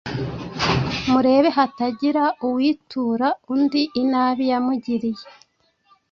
Murebe 1.11 1.49
hatagira 1.57 2.23
uwitura 2.47 3.27
undi 3.53 3.81
inabi 4.01 4.43
yamugiriye, 4.51 5.25